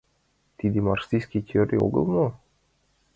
Тиде 0.57 0.79
марксистский 0.85 1.43
теорий 1.47 1.83
огыл 1.85 2.03
мо?.. 2.13 2.25